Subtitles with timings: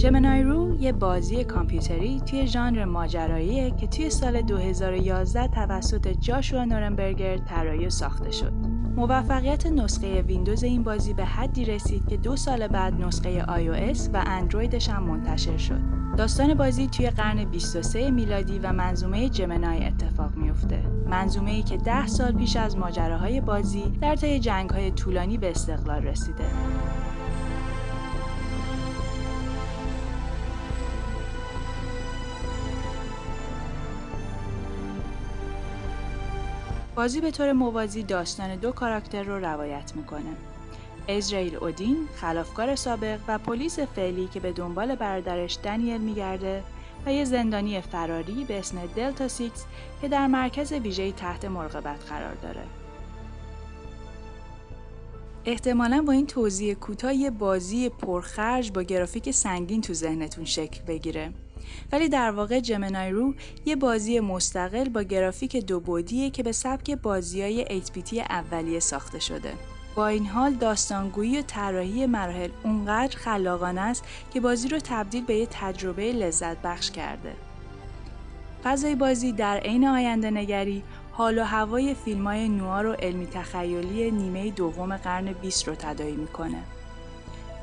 [0.00, 7.36] جمنای رو یه بازی کامپیوتری توی ژانر ماجراییه که توی سال 2011 توسط جاشوا نورنبرگر
[7.36, 8.52] طراحی ساخته شد.
[8.96, 14.22] موفقیت نسخه ویندوز این بازی به حدی رسید که دو سال بعد نسخه iOS و
[14.26, 15.80] اندرویدش هم منتشر شد.
[16.16, 20.82] داستان بازی توی قرن 23 میلادی و منظومه جمنای اتفاق میافته.
[21.10, 26.02] منظومه ای که ده سال پیش از ماجراهای بازی در طی جنگ‌های طولانی به استقلال
[26.02, 26.44] رسیده.
[37.00, 40.36] بازی به طور موازی داستان دو کاراکتر رو روایت می‌کنه.
[41.08, 46.62] ازرائیل اودین، خلافکار سابق و پلیس فعلی که به دنبال برادرش دنیل میگرده
[47.06, 49.64] و یه زندانی فراری به اسم Delta Six
[50.00, 52.62] که در مرکز ویژه تحت مراقبت قرار داره.
[55.44, 61.32] احتمالا با این توضیح کوتاه بازی پرخرج با گرافیک سنگین تو ذهنتون شکل بگیره
[61.92, 63.34] ولی در واقع Gemini Rue
[63.66, 69.18] یه بازی مستقل با گرافیک دو بودیه که به سبک بازی های 8 اولیه ساخته
[69.18, 69.52] شده.
[69.94, 75.34] با این حال داستانگویی و طراحی مراحل اونقدر خلاقانه است که بازی رو تبدیل به
[75.34, 77.32] یه تجربه لذت بخش کرده.
[78.64, 84.10] فضای بازی در عین آینده نگری حال و هوای فیلم های نوار و علمی تخیلی
[84.10, 86.62] نیمه دوم قرن 20 رو تدایی می‌کنه.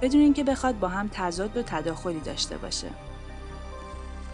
[0.02, 2.88] بدون اینکه بخواد با هم تضاد و تداخلی داشته باشه.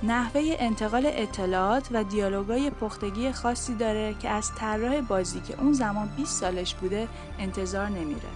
[0.07, 6.09] نحوه انتقال اطلاعات و دیالوگای پختگی خاصی داره که از طراح بازی که اون زمان
[6.17, 7.07] 20 سالش بوده
[7.39, 8.29] انتظار نمیره.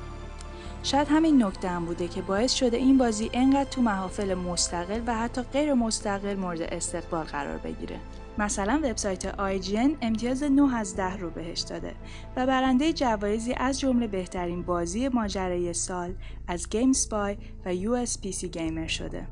[0.83, 5.15] شاید همین نکته هم بوده که باعث شده این بازی انقدر تو محافل مستقل و
[5.17, 7.99] حتی غیر مستقل مورد استقبال قرار بگیره.
[8.37, 11.93] مثلا وبسایت IGN امتیاز 9 از 10 رو بهش داده
[12.35, 16.13] و برنده جوایزی از جمله بهترین بازی ماجرای سال
[16.47, 19.27] از گیم سپای و USPC گیمر شده.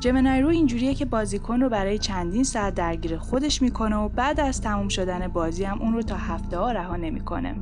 [0.00, 4.60] جمنای رو اینجوریه که بازیکن رو برای چندین ساعت درگیر خودش می‌کنه و بعد از
[4.60, 7.54] تموم شدن بازی هم اون رو تا هفته ها رها نمی‌کنه.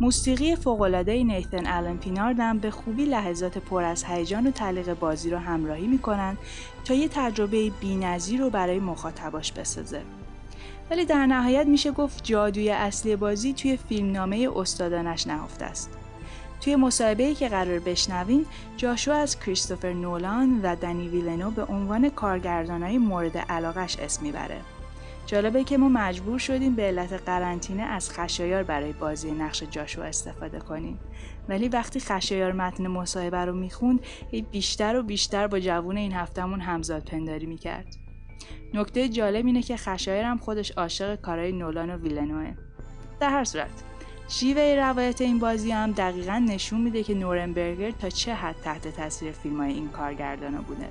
[0.00, 5.38] موسیقی فوق‌العاده نیتن آلن هم به خوبی لحظات پر از هیجان و تعلیق بازی رو
[5.38, 6.36] همراهی می‌کنن
[6.84, 10.02] تا یه تجربه بی‌نظیر رو برای مخاطباش بسازه.
[10.90, 15.99] ولی در نهایت میشه گفت جادوی اصلی بازی توی فیلمنامه استادانش نهفته است.
[16.60, 22.98] توی مصاحبه‌ای که قرار بشنوین جاشوا از کریستوفر نولان و دنی ویلنو به عنوان کارگردانای
[22.98, 24.60] مورد علاقش اسم می‌بره.
[25.26, 30.58] جالبه که ما مجبور شدیم به علت قرنطینه از خشایار برای بازی نقش جاشوا استفاده
[30.58, 30.98] کنیم.
[31.48, 34.00] ولی وقتی خشایار متن مصاحبه رو می‌خوند
[34.50, 37.86] بیشتر و بیشتر با جوون این هفتهمون همزاد پنداری می‌کرد.
[38.74, 42.54] نکته جالب اینه که خشایار هم خودش عاشق کارهای نولان و ویلنوه.
[43.20, 43.82] در هر صورت
[44.32, 49.32] شیوه روایت این بازی هم دقیقا نشون میده که نورنبرگر تا چه حد تحت تاثیر
[49.32, 50.88] فیلم های این کارگردانا بوده.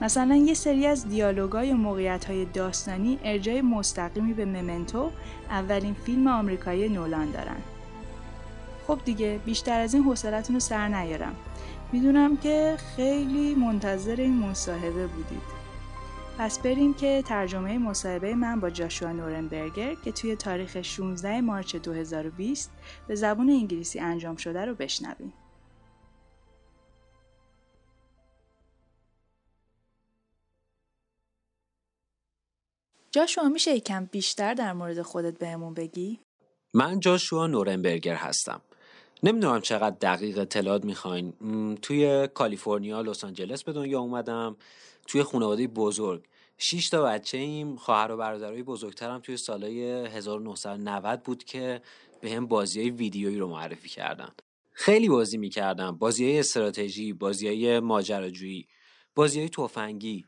[0.00, 5.10] مثلا یه سری از دیالوگای و موقعیت های داستانی ارجای مستقیمی به ممنتو
[5.50, 7.60] اولین فیلم آمریکایی نولان دارن.
[8.86, 11.34] خب دیگه بیشتر از این حوصلتون رو سر نیارم.
[11.92, 15.59] می‌دونم که خیلی منتظر این مصاحبه بودید.
[16.40, 22.70] پس بریم که ترجمه مصاحبه من با جاشوا نورنبرگر که توی تاریخ 16 مارچ 2020
[23.08, 25.32] به زبان انگلیسی انجام شده رو بشنویم.
[33.10, 36.20] جاشوا میشه یکم بیشتر در مورد خودت بهمون بگی؟
[36.74, 38.60] من جاشوا نورنبرگر هستم.
[39.22, 41.32] نمی‌دونم چقدر دقیق اطلاعات می‌خواین
[41.82, 44.56] توی کالیفرنیا لس آنجلس به دنیا اومدم
[45.06, 46.29] توی خانواده بزرگ
[46.62, 47.76] 6 تا بچه ایم.
[47.76, 51.82] خواهر و برادرای بزرگترم توی سالهای 1990 بود که
[52.20, 54.28] به هم بازی های ویدیویی رو معرفی کردن.
[54.72, 55.96] خیلی بازی می‌کردم.
[55.96, 58.68] بازی های استراتژی بازی های ماجراجویی
[59.14, 60.24] بازی های توفنگی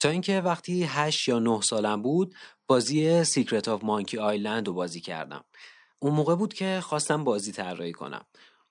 [0.00, 2.34] تا اینکه وقتی 8 یا 9 سالم بود
[2.66, 5.44] بازی Secret of Monkey Island رو بازی کردم.
[5.98, 8.24] اون موقع بود که خواستم بازی طراحی کنم.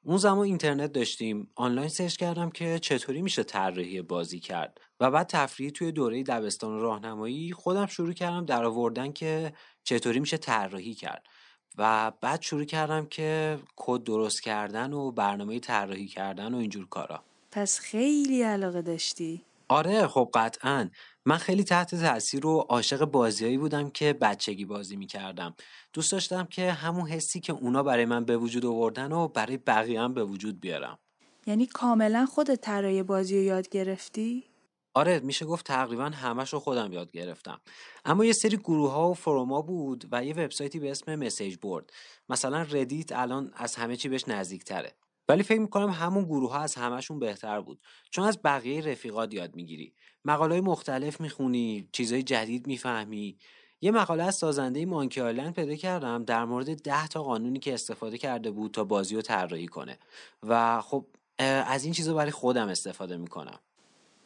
[0.05, 1.47] اون زمان اینترنت داشتیم.
[1.55, 4.81] آنلاین search کردم که چطوری میشه طراحی بازی کرد.
[4.99, 9.53] و بعد تفریحی توی دوره دبستان راهنمایی خودم شروع کردم در آوردن که
[9.83, 11.25] چطوری میشه طراحی کرد.
[11.77, 17.23] و بعد شروع کردم که کد درست کردن و برنامه طراحی کردن و اینجور کارا.
[17.51, 19.41] پس خیلی علاقه داشتی.
[19.67, 20.89] آره خب قطعا.
[21.25, 25.55] من خیلی تحت تاثیر و عاشق بازیایی بودم که بچگی بازی می‌کردم.
[25.93, 30.01] دوست داشتم که همون حسی که اونا برای من به وجود آوردن و برای بقیه
[30.01, 30.99] هم به وجود بیارم.
[31.45, 34.43] یعنی کاملا خود طراحی بازی رو یاد گرفتی؟
[34.93, 37.61] آره میشه گفت تقریبا همش رو خودم یاد گرفتم.
[38.05, 41.93] اما یه سری گروه ها و فروما بود و یه وبسایتی به اسم مسیج بورد.
[42.29, 44.95] مثلا ردیت الان از همه چی بهش نزدیک تره
[45.27, 47.81] ولی فکر می‌کنم همون گروه ها از همهشون بهتر بود.
[48.09, 49.93] چون از بقیه رفیقات یاد می‌گیری.
[50.25, 53.37] مقاله مختلف می‌خونی چیزای جدید می‌فهمی.
[53.81, 58.17] یه مقاله از سازنده مانکی آیلند پیدا کردم در مورد ده تا قانونی که استفاده
[58.17, 59.99] کرده بود تا بازی رو طراحی کنه.
[60.43, 61.05] و خب
[61.39, 63.59] از این چیزا برای خودم استفاده می‌کنم.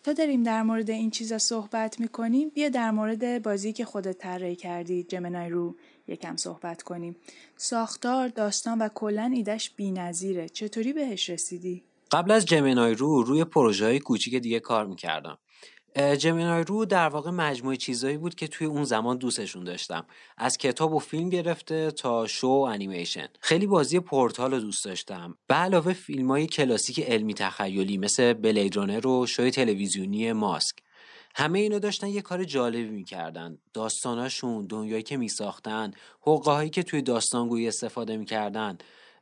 [0.04, 2.50] تا داریم در مورد این چیزا صحبت می‌کنیم.
[2.50, 5.76] بیا در مورد بازی که خودت طراحی کردی جمنای رو.
[6.08, 7.16] یکم صحبت کنیم.
[7.58, 10.50] ساختار داستان و کلا ایدش بی‌نظیره.
[10.50, 15.38] چطوری بهش رسیدی؟ قبل از جمنای رو روی پروژه های کوچیک دیگه کار می‌کردم.
[16.18, 20.06] جمینای رو در واقع مجموعه چیزایی بود که توی اون زمان دوستشون داشتم.
[20.38, 23.28] از کتاب و فیلم گرفته تا شو و انیمیشن.
[23.40, 25.38] خیلی بازی پورتال رو دوست داشتم.
[25.48, 30.76] به علاوه فیلم های کلاسیک علمی تخیلی مثل بلیدرانر و شوی تلویزیونی ماسک.
[31.40, 33.58] همه اینا داشتن یه کار جالبی می‌کردن.
[33.74, 35.92] داستاناشون دنیایی که میساختن
[36.22, 38.78] حقه که توی داستانگویی استفاده می‌کردن.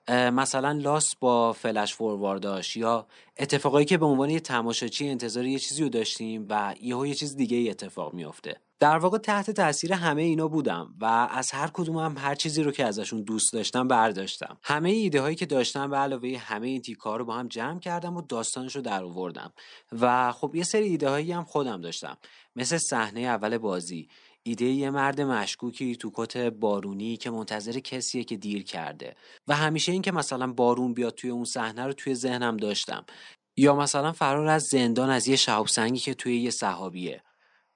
[0.10, 3.08] مثلا لاس با فلش فوروارداش یا
[3.40, 7.36] اتفاقایی که به عنوان یه تماشاچی انتظار یه چیزی رو داشتیم و یهو یه چیز
[7.36, 8.62] دیگه اتفاق میافته.
[8.80, 12.72] در واقع تحت تاثیر همه اینا بودم و از هر کدوم هم هر چیزی رو
[12.72, 14.58] که ازشون دوست داشتم برداشتم.
[14.64, 18.18] همه ایده هایی که داشتم به علاوه همه این تیکا رو با هم جمع کردم
[18.18, 19.54] و داستانش رو در آوردم
[19.92, 22.18] و خب یه سری ایده هایی هم خودم داشتم.
[22.56, 24.10] مثل صحنه اول بازی
[24.44, 29.16] ایده یه مرد مشکوکی تو کت بارونی که منتظر کسیه که دیر کرده
[29.48, 33.06] و همیشه این که مثلا بارون بیاد توی اون صحنه رو توی ذهنم داشتم
[33.58, 37.24] یا مثلا فرار از زندان از یه شهاب که توی یه صحابیه.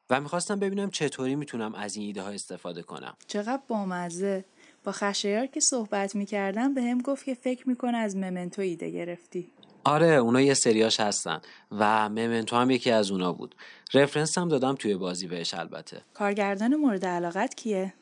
[0.09, 3.15] و می‌خواستم ببینم چطوری می‌تونم از این ایده ها استفاده کنم.
[3.27, 4.45] چقدر بامزه.
[4.83, 9.51] با خشایار که صحبت می‌کردم به هم گفت که فکر می‌کنه از ممنتو ایده گرفتی.
[9.83, 11.41] آره اونا یه سریاش هستن
[11.71, 13.55] و ممنتو هم یکی از اونا بود.
[13.93, 16.01] رفرنس هم دادم توی بازی بهش البته.
[16.13, 17.93] کارگردان مورد علاقت کیه؟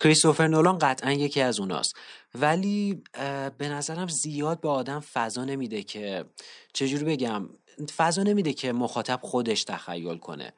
[0.00, 1.96] کریستوفر نولان قطعا یکی از اوناست.
[2.34, 3.02] ولی
[3.58, 6.24] به نظرم زیاد به آدم فضا نمیده که
[6.72, 7.48] چجوری بگم
[7.96, 10.52] فضا نمیده که مخاطب خودش تخیل کنه.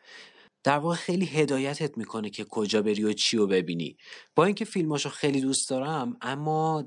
[0.64, 3.96] در واقع خیلی هدایتت می‌کنه که کجا بری و چی رو ببینی.
[4.34, 6.84] با اینکه فیلماشو خیلی دوست دارم اما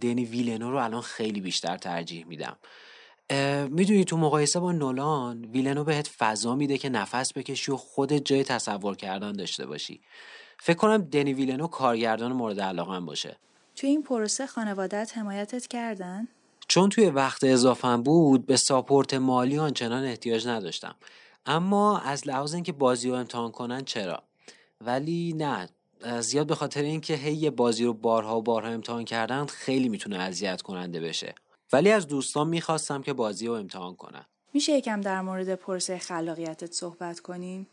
[0.00, 2.56] دنی ویلنو رو الان خیلی بیشتر ترجیح میدم.
[3.70, 8.44] می‌دونی تو مقایسه با نولان ویلنو بهت فضا میده که نفس بکشی و خودت جای
[8.44, 10.00] تصور کردن داشته باشی.
[10.60, 13.36] فکر کنم دنی ویلنو کارگردان مورد علاقه باشه.
[13.76, 16.28] توی این پروسه خانوادت حمایتت کردن؟
[16.68, 20.96] چون توی وقت اضافم بود به ساپورت مالی آنچنان احتیاج نداشتم.
[21.48, 24.22] اما از لحاظ اینکه بازی رو امتحان کنن چرا؟
[24.80, 25.68] ولی نه
[26.20, 30.62] زیاد به خاطر اینکه هی بازی رو بارها و بارها امتحان کردن خیلی می‌تونه اذیت
[30.62, 31.34] کننده بشه.
[31.72, 34.24] ولی از دوستان می‌خواستم که بازی رو امتحان کنن.
[34.54, 37.66] میشه یکم در مورد پروسه خلاقیتت صحبت کنیم؟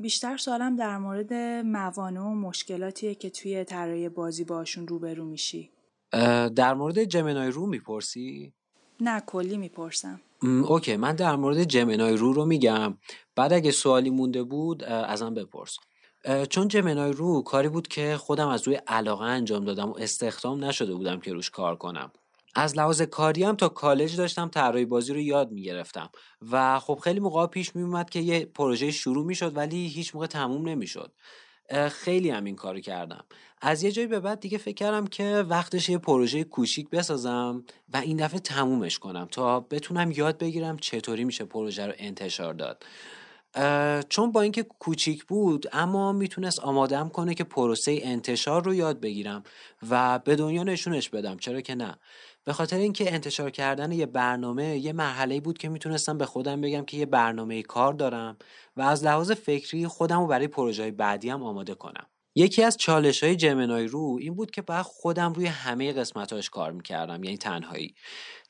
[0.00, 5.70] بیشتر سوالم در مورد موانع و مشکلاتیه که توی طراحی بازی باشون روبرو میشی.
[6.56, 8.52] در مورد جمنای رو می‌پرسی؟
[9.00, 10.20] نه کلی می‌پرسم.
[10.44, 12.98] اوکی من در مورد جمنای رو رو میگم.
[13.36, 15.76] بعد اگه سوالی مونده بود ازم بپرس.
[16.50, 20.94] چون جمنای رو کاری بود که خودم از روی علاقه انجام دادم و استخدام نشده
[20.94, 22.12] بودم که روش کار کنم.
[22.54, 26.10] از لحاظ کاری هم تا کالج داشتم طراحی بازی رو یاد می‌گرفتم.
[26.50, 30.68] و خب خیلی موقع پیش میومد که یه پروژه شروع می‌شد ولی هیچ موقع تموم
[30.68, 31.12] نمی‌شد.
[31.90, 33.24] خیلی هم این کارو کردم.
[33.60, 37.96] از یه جایی به بعد دیگه فکر کردم که وقتش یه پروژه کوچیک بسازم و
[37.96, 42.84] این دفعه تمومش کنم تا بتونم یاد بگیرم چطوری میشه پروژه رو انتشار داد.
[44.08, 49.42] چون با اینکه کوچیک بود اما می‌تونست آمادم کنه که پروسه انتشار رو یاد بگیرم
[49.90, 51.36] و به دنیا نشونش بدم.
[51.36, 51.98] چرا که نه؟
[52.44, 56.84] به خاطر اینکه انتشار کردن یه برنامه یه مرحله بود که می‌تونستم به خودم بگم
[56.84, 58.36] که یه برنامه کار دارم
[58.76, 62.06] و از لحاظ فکری خودم رو برای پروژه بعدی هم آماده کنم.
[62.36, 66.72] یکی از چالش های جمنای رو این بود که بعد خودم روی همه قسمتاش کار
[66.72, 67.94] می‌کردم یعنی تنهایی.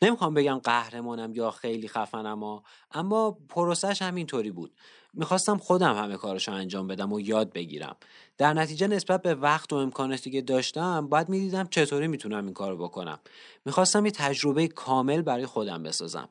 [0.03, 4.75] نمی‌خوام بگم قهرمانم یا خیلی خفنم اما پروسش هم اینطوری بود.
[5.17, 7.97] می‌خواستم خودم همه کارشو انجام بدم و یاد بگیرم.
[8.39, 12.77] در نتیجه نسبت به وقت و امکاناتی که داشتم باید می‌دیدم چطوری می‌تونم این کارو
[12.77, 13.19] بکنم.
[13.65, 16.29] می‌خواستم یه تجربه کامل برای خودم بسازم.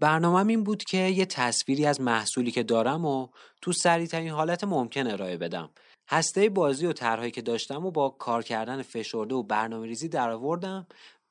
[0.00, 3.28] برنامهم این بود که یه تصویری از محصولی که دارم و
[3.62, 5.70] تو سریعترین حالت ممکن ارائه بدم.
[6.10, 10.86] هسته بازی و طرحهایی که داشتم و با کار کردن فشرده و برنامه ریزی درآوردم.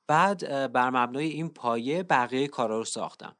[0.07, 3.35] بعد بر مبنای این پایه بقیه کارا رو ساختم.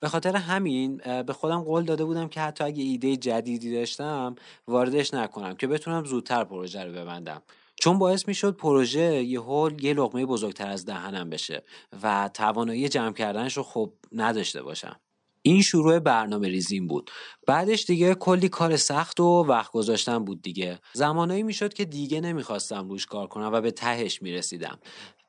[0.00, 4.34] به خاطر همین به خودم قول داده بودم که حتی اگه ایده جدیدی داشتم
[4.68, 7.42] واردش نکنم که بتونم زودتر پروژه رو ببندم.
[7.80, 11.62] چون باعث می‌شد پروژه یه هول یه لقمه بزرگتر از دهنم بشه
[12.02, 14.96] و توانایی جمع کردنش رو خب نداشته باشم.
[15.42, 17.10] این شروع برنامه ریزیم بود.
[17.46, 20.78] بعدش دیگه کلی کار سخت و وقت گذاشتن بود دیگه.
[20.92, 24.78] زمانایی می‌شد که دیگه نمی‌خواستم روش کار کنم و به تهش می‌رسیدم.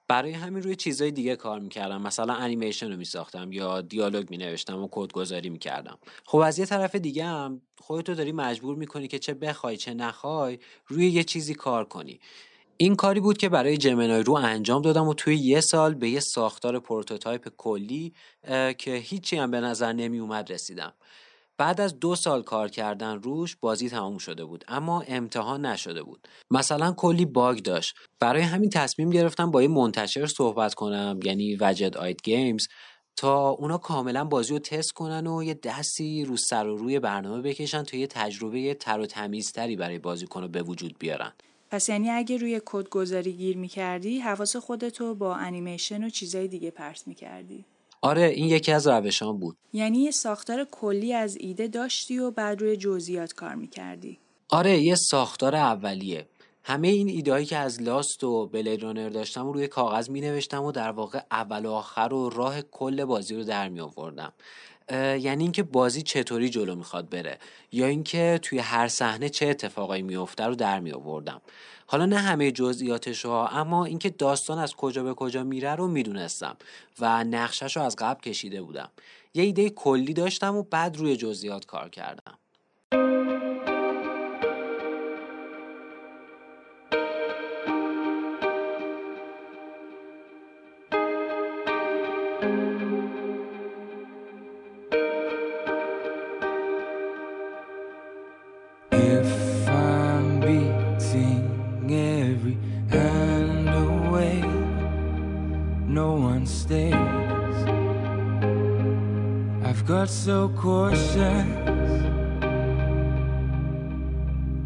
[0.10, 2.02] برای همین روی چیزای دیگه کار می‌کردم.
[2.02, 5.98] مثلا انیمیشن رو میساختم یا دیالوگ مینوشتم و کدگذاری می‌کردم.
[6.26, 10.60] خب از یه طرف دیگه هم خودتو داری مجبور می‌کنی که چه بخوای چه نخوای
[10.88, 12.20] روی یه چیزی کار کنی.
[12.78, 16.20] این کاری بود که برای Gemini Rue انجام دادم و توی یه سال به یه
[16.20, 18.14] ساختار prototype کلی
[18.78, 20.94] که هیچی هم به نظر نمی اومد رسیدم.
[21.60, 26.28] بعد از دو سال کار کردن روش بازی تموم شده بود اما امتحان نشده بود.
[26.52, 27.96] مثلا کلی باگ داشت.
[28.20, 32.68] برای همین تصمیم گرفتم با یه منتشر صحبت کنم یعنی Wadjet Eye Games
[33.16, 37.42] تا اونا کاملا بازی رو تست کنن و یه دستی رو سر و روی برنامه
[37.42, 41.32] بکشن تا یه تجربه تر و تمیزتری برای بازیکن رو به وجود بیارن.
[41.72, 46.72] پس یعنی اگه روی کد گذاری گیر می‌کردی حواس خودتو با انیمیشن و چیزای دیگه
[46.72, 47.66] پرت می‌کردی.
[48.02, 49.58] آره این یکی از روشان بود.
[49.74, 54.20] یعنی یه ساختار کلی از ایده داشتی و بعد روی جزئیات کار می‌کردی.
[54.50, 56.28] آره یه ساختار اولیه.
[56.64, 60.64] همه این ایدهایی که از لاست و بلید رانر داشتم و روی کاغذ می نوشتم
[60.64, 64.34] و در واقع اول و آخر و راه کل بازی رو در می آوردم
[64.92, 67.40] یعنی اینکه بازی چطوری جلو می‌خواد بره
[67.72, 71.42] یا اینکه توی هر صحنه چه اتفاقایی میفته رو در می آوردم
[71.88, 76.58] حالا نه همه جزئیاتش ها اما اینکه داستان از کجا به کجا میره رو می‌دونستم
[77.00, 78.90] و نقشش رو از قبل کشیده بودم.
[79.34, 82.39] یه ایده کلی داشتم و بعد روی جزئیات کار کردم.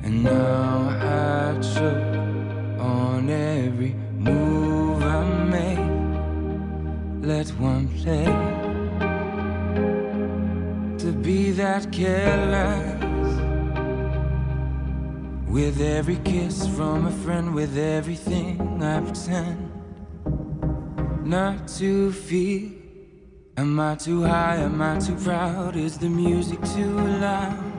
[0.03, 2.17] And now I choke
[2.77, 5.23] on every move I
[5.55, 5.79] make
[7.25, 8.25] Let one play.
[10.97, 13.01] To be that careless.
[15.47, 19.71] With every kiss from a friend With everything I pretend.
[21.23, 22.71] Not to feel
[23.55, 24.57] Am I too high?
[24.57, 25.75] Am I too proud?
[25.75, 27.71] Is the music too loud?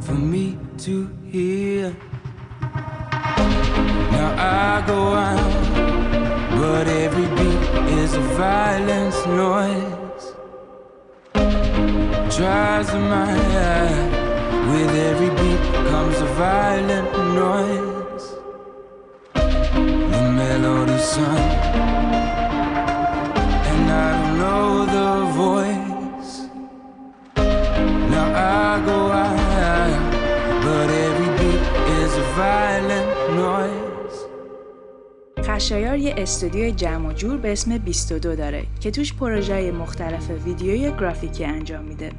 [0.00, 1.96] For me to hear?
[4.10, 7.62] Now I go out, but every beat
[8.00, 10.34] is a violent noise.
[12.34, 14.08] Tries my eye,
[14.72, 18.26] with every beat comes a violent noise.
[19.34, 21.83] The melody song.
[35.64, 40.90] خشایار یه استودیوی جمع و جور به اسم 22 داره که توش پروژه مختلف ویدیوی
[40.90, 42.10] گرافیکی انجام میده.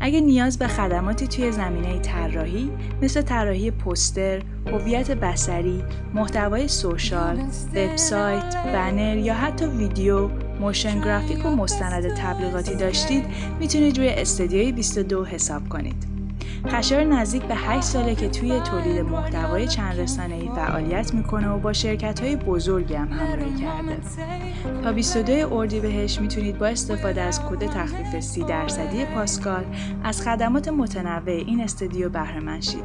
[0.00, 2.70] اگه نیاز به خدماتی توی زمینه طراحی
[3.02, 5.82] مثل طراحی پوستر، هویت بصری،
[6.14, 7.38] محتوای سوشال،
[7.74, 10.28] وبسایت، بنر یا حتی ویدیو،
[10.60, 13.24] موشن گرافیک و مستند تبلیغاتی داشتید
[13.60, 16.13] می‌تونید روی استودیوی 22 حساب کنید.
[16.68, 19.98] خشار نزدیک به 8 ساله که توی تولید محتوای چند
[20.32, 23.96] ای فعالیت می‌کنه و با شرکت های بزرگی هم همراهی کرده.
[24.84, 29.64] تا 22 اردیبهشت می‌تونید با استفاده از کد تخفیف 30 درصدی پاسکال
[30.04, 32.84] از خدمات متنوع این استودیو بهره شید.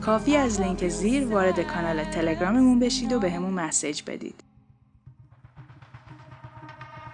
[0.00, 4.44] کافی از لینک زیر وارد کانال تلگراممون بشید و بهمون به message بدید.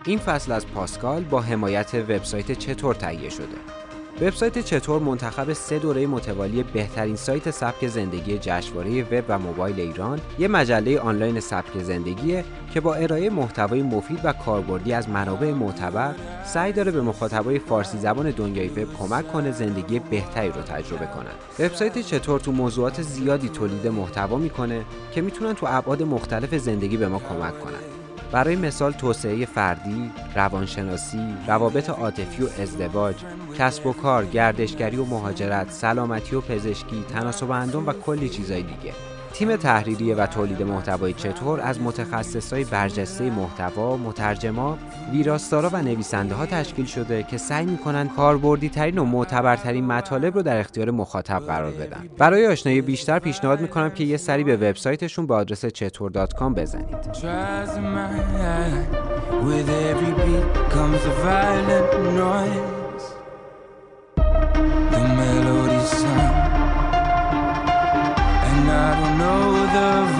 [0.06, 3.83] این فصل از پاسکال با حمایت وبسایت چطور تهیه شده؟
[4.20, 10.20] وبسایت چطور منتخب سه دوره متوالی بهترین سایت سبک زندگی جشنواره وب و موبایل ایران
[10.38, 12.44] یه مجله آنلاین سبک زندگیه
[12.74, 17.98] که با ارائه محتوای مفید و کاربردی از منابع معتبر سعی داره به مخاطبای فارسی
[17.98, 23.48] زبان دنیای وب کمک کنه زندگی بهتری رو تجربه کنن وبسایت چطور تو موضوعات زیادی
[23.48, 27.93] تولید محتوا می‌کنه که می‌تونن تو ابعاد مختلف زندگی به ما کمک کنن.
[28.32, 33.16] برای مثال توسعه فردی، روانشناسی، روابط عاطفی و ازدواج،
[33.58, 39.13] کسب و کار، گردشگری و مهاجرت، سلامتی و پزشکی، تناسب اندام و کلی چیزای دیگه.
[39.34, 44.78] تیم تحریریه و تولید محتوای چطور از متخصصای برجسته محتوا، مترجما،
[45.12, 50.42] ویراستارا و نویسنده ها تشکیل شده که سعی می‌کنن کاربردی ترین و معتبرترین مطالب رو
[50.42, 52.08] در اختیار مخاطب قرار بدن.
[52.18, 56.96] برای آشنایی بیشتر پیشنهاد می‌کنم که یه سری به وبسایتشون به آدرس چطور.com بزنید.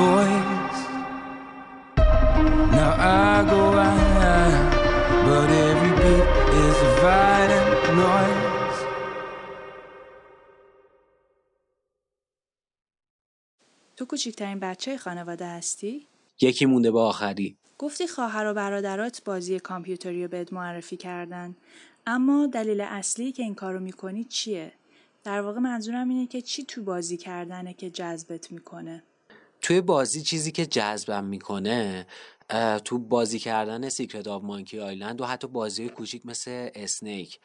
[0.01, 0.81] Voice.
[2.77, 4.71] Now I go out,
[5.27, 6.29] but every beat
[6.65, 8.85] is a violent noise.
[13.97, 16.07] تو کوچکترین بچه خانواده هستی؟
[16.41, 17.57] یکی مونده به آخری.
[17.79, 21.57] گفتی خواهر و برادرات بازی کامپیوتری رو بهت معرفی کردن.
[22.07, 24.73] اما دلیل اصلی که این کارو می‌کنی چیه؟
[25.25, 29.03] در واقع منظورم اینه که چی تو بازی کردنه که جذبت می‌کنه؟
[29.61, 32.07] توی بازی چیزی که جذبم می‌کنه
[32.85, 37.41] تو بازی کردن Secret of Monkey Island و حتی بازی کوچیک مثل Snake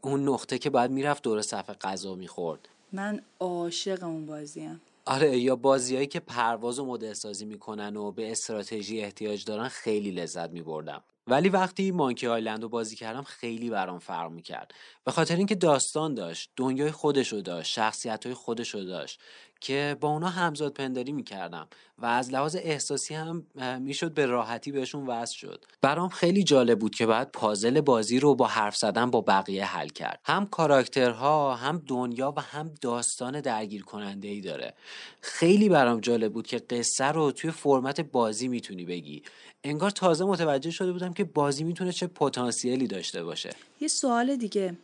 [0.00, 2.68] اون نقطه که باید می‌رفت دور صفحه غذا می‌خورد.
[2.92, 4.80] من عاشق اون بازیم.
[5.06, 10.10] آره یا بازیهایی که پرواز و مدل سازی می‌کنن و به استراتژی احتیاج دارن خیلی
[10.10, 11.04] لذت میبردم.
[11.26, 14.74] ولی وقتی Monkey Island رو بازی کردم خیلی برام فرق می‌کرد.
[15.04, 19.20] به خاطر اینکه داستان داشت دنیای خودش رو داشت شخصیت های خودش رو داشت
[19.60, 23.46] که با اونا همزاد پنداری می‌کردم و از لحاظ احساسی هم
[23.80, 25.64] می‌شد به راحتی بهشون وصل شد.
[25.82, 29.88] برام خیلی جالب بود که بعد پازل بازی رو با حرف زدن با بقیه حل
[29.88, 30.20] کرد.
[30.24, 34.74] هم کاراکترها هم دنیا و هم داستان درگیر کننده ای داره.
[35.20, 39.22] خیلی برام جالب بود که قصه رو توی فرمت بازی می‌تونی بگی.
[39.64, 43.50] انگار تازه متوجه شده بودم که بازی می‌تونه چه پتانسیلی داشته باشه.
[43.80, 44.76] یه سوال دیگه.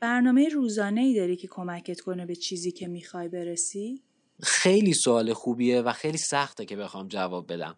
[0.00, 4.00] برنامه روزانه ای داری که کمکت کنه به چیزی که می‌خوای برسی؟
[4.42, 7.76] خیلی سوال خوبیه و خیلی سخته که بخوام جواب بدم.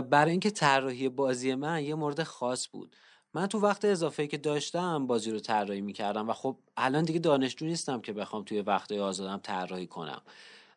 [0.00, 2.96] برای اینکه طراحی بازی من یه مورد خاص بود.
[3.34, 7.66] من تو وقت اضافه که داشتم بازی رو طراحی می‌کردم و خب الان دیگه دانشجو
[7.66, 10.22] نیستم که بخوام توی وقت آزادم طراحی کنم.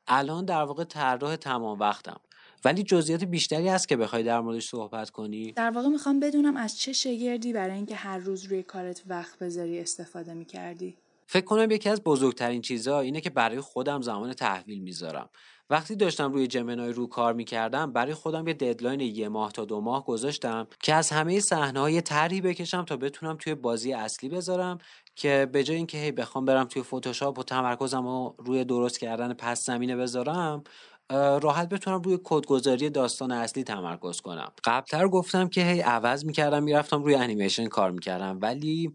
[0.08, 2.20] الان در واقع طراح تمام وقتم.
[2.66, 6.80] ولی جزئیات بیشتری هست که بخوای در موردش صحبت کنی؟ در واقع می‌خوام بدونم از
[6.80, 10.98] چه شگردی برای اینکه هر روز روی کارت وقت بذاری استفاده می‌کردی.
[11.28, 15.30] فکر کنم یکی از بزرگترین چیزها اینه که برای خودم زمان تحویل می‌ذارم.
[15.70, 19.82] وقتی داشتم روی جمنای رو کار می‌کردم برای خودم یه ددلاین یه ماه تا دو
[19.82, 24.78] ماه گذاشتم که از همه صحنه های طرحی بکشم تا بتونم توی بازی اصلی بذارم
[25.16, 29.34] که به جای اینکه هی بخوام برم توی فتوشاپ و تمرکزم رو روی درست کردن
[29.34, 30.64] پس زمینه بذارم
[31.10, 34.52] راحت بتونم روی کدگذاری داستان اصلی تمرکز کنم.
[34.64, 38.40] قبلتر گفتم که هی عوض می‌کردم می‌رفتم روی انیمیشن کار می‌کردم.
[38.42, 38.92] ولی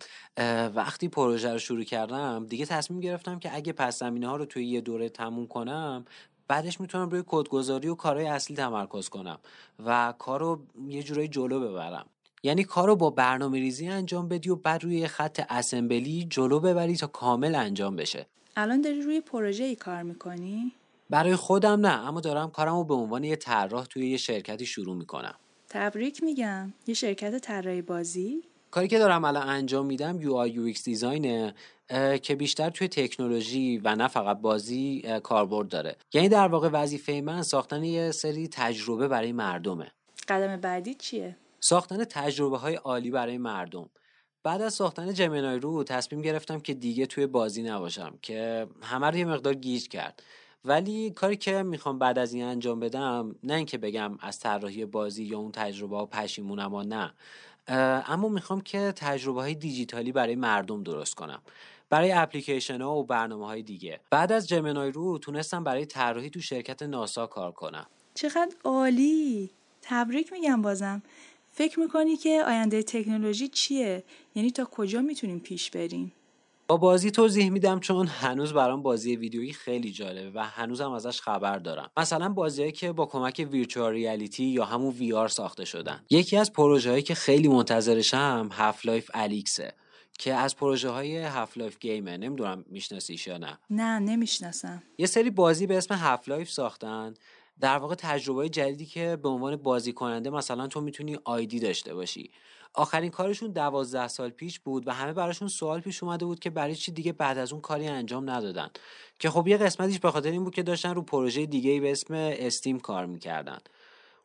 [0.75, 4.67] وقتی پروژه رو شروع کردم دیگه تصمیم گرفتم که اگه پس زمینه ها رو توی
[4.67, 6.05] یه دوره تموم کنم
[6.49, 9.39] بعدش می‌تونم روی کدگذاری و کارهای اصلی تمرکز کنم
[9.87, 12.07] و کار رو یه جورایی جلو ببرم.
[12.43, 16.97] یعنی کار رو با برنامه ریزی انجام بدی و بعد روی خط اسمبلی جلو ببری
[16.97, 18.27] تا کامل انجام بشه.
[18.57, 20.73] الان داری روی پروژه ای کار می‌کنی؟
[21.11, 24.97] برای خودم نه اما دارم کارم رو به عنوان یه طراح توی یه شرکتی شروع
[24.97, 25.35] می‌کنم.
[25.69, 26.73] تبریک میگم.
[26.87, 31.55] یه شرکت طراحی بازی؟ کاری که دارم الان انجام میدم UI UX design ه
[32.23, 35.97] که بیشتر توی تکنولوژی و نه فقط بازی کاربرد داره.
[36.13, 39.91] یعنی در واقع وظیفه من ساختن یه سری تجربه برای مردمه.
[40.29, 43.91] قدم بعدی چیه؟ ساختن تجربه های عالی برای مردم.
[44.43, 49.17] بعد از ساختن جمنای رو تصمیم گرفتم که دیگه توی بازی نباشم که همه رو
[49.17, 50.23] یه مقدار گیج کرد.
[50.65, 55.25] ولی کاری که می‌خوام بعد از این انجام بدم نه اینکه بگم از طراحی بازی
[55.25, 57.13] یا اون تجربه ها پشیمونم و نه
[58.09, 61.43] اما می‌خوام که تجربه های دیجیتالی برای مردم درست کنم
[61.91, 64.01] برای اپلیکیشن ها و برنامه های دیگه.
[64.11, 67.87] بعد از جمنای رو تونستم برای طراحی تو شرکت ناسا کار کنم.
[68.15, 69.51] چقدر عالی!
[69.83, 71.03] تبریک میگم بازم.
[71.51, 76.13] فکر می‌کنی که آینده تکنولوژی چیه؟ یعنی تا کجا می‌تونیم پیش بریم؟
[76.71, 81.59] با بازی توضیح میدم چون هنوز برام بازی ویدیویی خیلی جالبه و هنوزم ازش خبر
[81.59, 81.91] دارم.
[81.97, 86.05] مثلا بازیهایی که با کمک virtual reality یا همون VR ساخته شدن.
[86.11, 89.73] یکی از پروژههایی که خیلی منتظرشم Half-Life Alyx ه
[90.19, 93.59] که از پروژه های Half-Life game ه نمی‌دونم میشناسیش یا نه.
[93.71, 94.83] نه نمی‌شناسم.
[94.99, 97.15] یه سری بازی به اسم Half-Life ساختن.
[97.61, 102.31] در واقع تجربه جدیدی که به عنوان بازی کننده مثلا تو می‌تونی ID داشته باشی.
[102.75, 106.75] آخرین کارشون دوازده سال پیش بود و همه براشون سوال پیش اومده بود که برای
[106.75, 108.71] چی دیگه بعد از اون کاری انجام ندادن.
[109.19, 112.15] که خب یه قسمتیش به خاطر این بود که داشتن رو پروژه دیگه به اسم
[112.15, 113.59] Steam کار می‌کردن.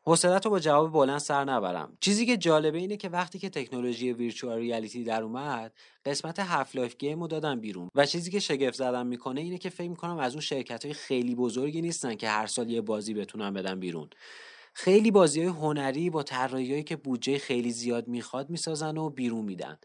[0.05, 1.97] حوصلت رو با جواب بلند سر نبرم.
[1.99, 5.73] چیزی که جالبه اینه که وقتی که تکنولوژی virtual reality در اومد
[6.05, 7.89] قسمت Half-Life game رو دادن بیرون.
[7.95, 11.35] و چیزی که شگفت زدم می‌کنه اینه که فکر می‌کنم از اون شرکت های خیلی
[11.35, 14.09] بزرگی نیستن که هر سال یه بازی بتونن بدن بیرون.
[14.75, 19.77] خیلی بازی های هنری با طراحیهایی که بودجه خیلی زیاد می‌خواد می‌سازن و بیرون میدن.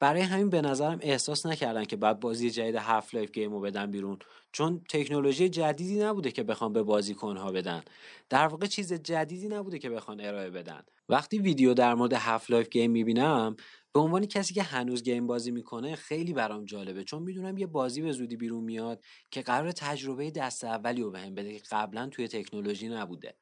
[0.00, 4.18] برای همین به نظرم احساس نکردن که بعد بازی جدید Half-Life game رو بدن بیرون
[4.52, 7.82] چون تکنولوژی جدیدی نبوده که بخوان به بازیکنها بدن.
[8.28, 10.82] در واقع چیز جدیدی نبوده که بخوان ارائه بدن.
[11.08, 13.56] وقتی ویدیو در مورد Half-Life game می‌بینم
[13.92, 18.02] به عنوان کسی که هنوز game بازی می‌کنه خیلی برام جالبه چون می‌دونم یه بازی
[18.02, 22.28] به زودی بیرون میاد که قرار تجربه دست اولی رو بهم بده که قبلا توی
[22.28, 23.34] تکنولوژی نبوده.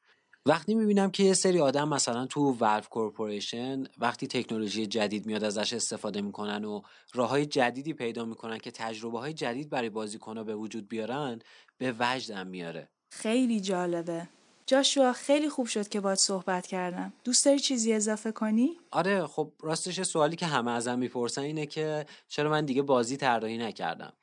[0.45, 5.73] وقتی می‌بینم که یه سری آدم مثلا تو Valve Corporation وقتی تکنولوژی جدید میاد ازش
[5.73, 6.81] استفاده می‌کنن و
[7.13, 11.39] راه های جدیدی پیدا می‌کنن که تجربه های جدید برای بازیکنها به وجود بیارن
[11.77, 12.89] به وجدم میاره.
[13.11, 14.29] خیلی جالبه.
[14.65, 17.13] جاشوا خیلی خوب شد که باید صحبت کردم.
[17.23, 22.05] دوست داری چیزی اضافه کنی؟ آره خب راستش سوالی که همه ازم می‌پرسن اینه که
[22.27, 24.13] چرا من دیگه بازی طراحی نکردم؟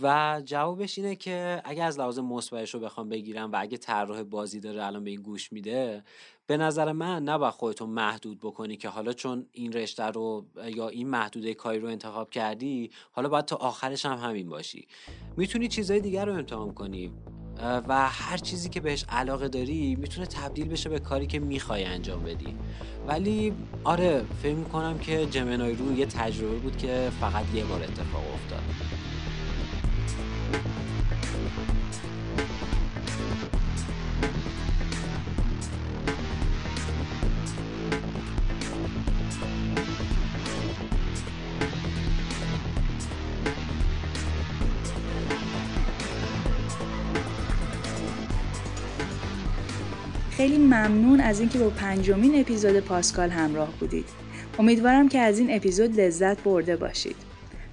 [0.00, 4.60] و جوابش اینه که اگه از لحاظ مثبتش رو بخوام بگیرم و اگه طراح بازی
[4.60, 6.04] داره الان به این گوش میده
[6.46, 11.08] به نظر من نباید خودتو محدود بکنی که حالا چون این رشته رو یا این
[11.08, 14.88] محدوده کاری رو انتخاب کردی حالا باید تا آخرش هم همین باشی.
[15.36, 17.12] می‌تونی چیزهای دیگر رو امتحان کنی.
[17.62, 22.22] و هر چیزی که بهش علاقه داری می‌تونه تبدیل بشه به کاری که می‌خوای انجام
[22.22, 22.54] بدی.
[23.06, 23.52] ولی
[23.84, 28.62] آره فکر می‌کنم که جمنای رو یه تجربه بود که فقط یه بار اتفاق افتاد.
[50.38, 54.04] خیلی ممنون از اینکه با پنجمین اپیزود پاسکال همراه بودید.
[54.58, 57.16] امیدوارم که از این اپیزود لذت برده باشید.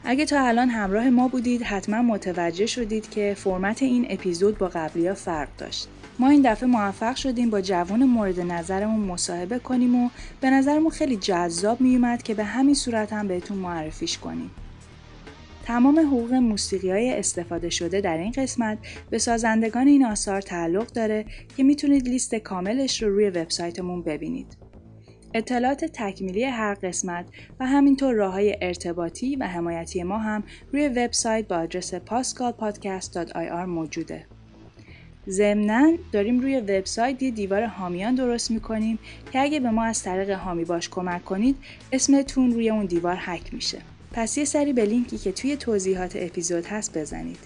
[0.03, 5.07] اگه تا الان همراه ما بودید حتما متوجه شدید که فرمت این اپیزود با قبلی
[5.07, 5.87] ها فرق داشت.
[6.19, 10.09] ما این دفعه موفق شدیم با جوان مورد نظرمون مصاحبه کنیم و
[10.41, 14.51] به نظرمون خیلی جذاب میومد که به همین صورت هم بهتون معرفیش کنیم.
[15.65, 18.77] تمام حقوق موسیقی های استفاده شده در این قسمت
[19.09, 21.25] به سازندگان این آثار تعلق داره
[21.57, 24.57] که می‌تونید لیست کاملش رو روی وبسایتمون ببینید.
[25.33, 27.25] اطلاعات تکمیلی هر قسمت
[27.59, 34.25] و همینطور راه های ارتباطی و حمایتی ما هم روی وبسایت با آدرس pascalpodcast.ir موجوده.
[35.27, 38.99] ضمنا داریم روی وبسایت یه دیوار حامیان درست می‌کنیم
[39.31, 41.55] که اگه به ما از طریق حامی باش کمک کنید
[41.91, 43.77] اسمتون روی اون دیوار حک میشه.
[44.15, 47.37] پس یه سری به لینکی که توی توضیحات اپیزود هست بزنید.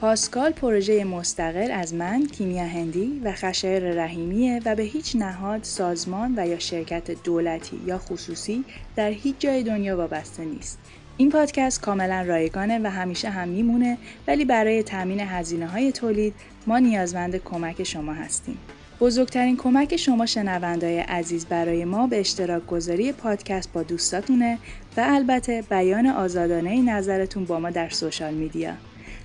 [0.00, 6.34] پاسکال پروژه مستقل از من کیمیا هندی و خشایر رحیمیه و به هیچ نهاد، سازمان
[6.36, 8.64] و یا شرکت دولتی یا خصوصی
[8.96, 10.78] در هیچ جای دنیا وابسته نیست.
[11.16, 16.34] این پادکست کاملا رایگانه و همیشه هم میمونه ولی برای تامین هزینه های تولید
[16.66, 18.58] ما نیازمند کمک شما هستیم.
[19.00, 24.58] بزرگترین کمک شما شنوندای عزیز برای ما به اشتراک گذاری پادکست با دوستاتونه
[24.96, 28.72] و البته بیان آزادانه نظرتون با ما در سوشال میدیا.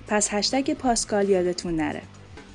[0.08, 2.02] پس هشتگ پاسکال یادتون نره.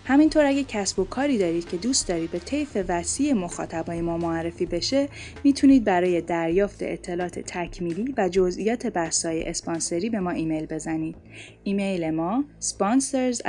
[0.06, 4.66] همینطور اگه کسب و کاری دارید که دوست دارید به طیف وسیع مخاطبای ما معرفی
[4.66, 5.10] بشه
[5.44, 11.16] می‌تونید برای دریافت اطلاعات تکمیلی و جزئیات بحث‌های اسپانسری به ما ایمیل بزنید.
[11.64, 13.42] ایمیل ما sponsors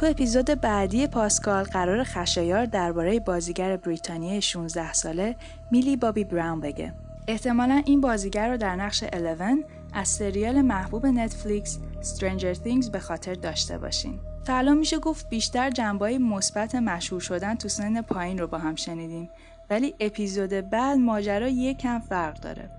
[0.00, 5.36] تو اپیزود بعدی پاسکال قرار خشایار درباره بازیگر بریتانیای 16 ساله
[5.70, 6.92] میلی بابی براون بگه.
[7.28, 9.44] احتمالا این بازیگر رو در نقش 11
[9.92, 14.20] از سریال محبوب نتفلیکس Stranger Things به خاطر داشته باشین.
[14.44, 18.74] تا الان میشه گفت بیشتر جنبای مثبت مشهور شدن تو سن پایین رو با هم
[18.74, 19.30] شنیدیم
[19.70, 22.70] ولی اپیزود بعد ماجرا یکم فرق داره.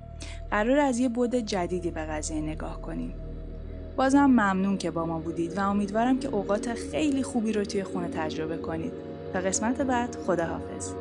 [0.51, 3.13] قرار از یه بود جدیدی به قضیه نگاه کنیم.
[3.95, 8.07] بازم ممنون که با ما بودید و امیدوارم که اوقات خیلی خوبی رو توی خونه
[8.07, 8.93] تجربه کنید.
[9.33, 10.93] تا قسمت بعد خداحافظ.